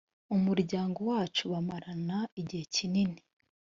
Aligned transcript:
umuryango 0.35 0.97
wacu 1.09 1.43
bamarana 1.51 2.17
igihe 2.41 2.63
kinini 2.75 3.19